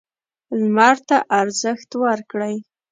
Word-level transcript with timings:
لمر 0.59 0.95
ته 1.07 1.17
ارزښت 1.41 1.89
ورکړئ. 2.03 2.55